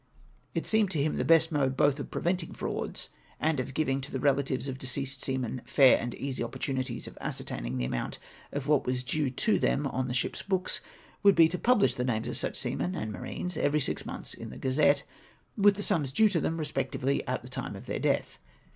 It 0.55 0.65
seemed 0.65 0.89
to 0.89 0.99
him 0.99 1.11
that 1.11 1.17
the 1.19 1.23
best 1.25 1.51
mode 1.51 1.77
both 1.77 1.99
of 1.99 2.09
preventing 2.09 2.53
frauds 2.53 3.09
and 3.39 3.59
of 3.59 3.75
giving 3.75 4.01
to 4.01 4.11
the 4.11 4.19
relatives 4.19 4.67
of 4.67 4.79
deceased 4.79 5.21
seamen 5.21 5.61
fair 5.63 5.99
and 5.99 6.15
easy 6.15 6.41
opportunities 6.43 7.05
of 7.05 7.19
ascertaining 7.21 7.77
the 7.77 7.85
amount 7.85 8.17
of 8.51 8.67
what 8.67 8.83
was 8.83 9.03
due 9.03 9.29
to 9.29 9.59
them 9.59 9.85
on 9.85 10.07
the 10.07 10.15
ships' 10.15 10.41
books, 10.41 10.81
would 11.21 11.35
be 11.35 11.47
to 11.49 11.59
publish 11.59 11.93
the 11.93 12.03
names 12.03 12.27
of 12.27 12.35
such 12.37 12.57
seamen 12.57 12.95
and 12.95 13.11
marines 13.11 13.57
every 13.57 13.79
six 13.79 14.03
months 14.03 14.33
in 14.33 14.49
the 14.49 14.57
Gazette, 14.57 15.03
with 15.55 15.75
the 15.75 15.83
sums 15.83 16.11
due 16.11 16.29
to 16.29 16.41
them 16.41 16.57
respectively 16.57 17.21
at 17.27 17.43
the 17.43 17.47
time 17.49 17.75
of 17.75 17.85
their 17.85 17.99
death. 17.99 18.39